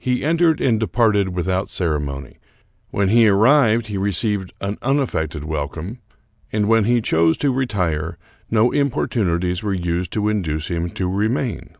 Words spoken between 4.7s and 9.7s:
unaffected wel come, and when he chose to retire no importunities